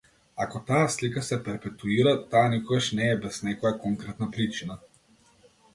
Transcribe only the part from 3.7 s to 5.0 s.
конкретна причина.